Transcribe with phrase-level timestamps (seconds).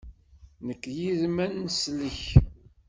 [0.65, 2.21] Nekk yid-m ad neslek.